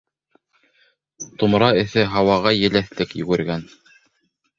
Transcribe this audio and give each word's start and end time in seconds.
Томра 1.43 1.67
эҫе 1.81 2.05
һауаға 2.13 2.53
еләҫлек 2.61 3.13
йүгергән. 3.21 3.67